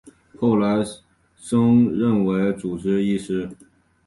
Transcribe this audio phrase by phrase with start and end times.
[0.39, 0.91] 后来侯
[1.37, 3.47] 升任为主治医师。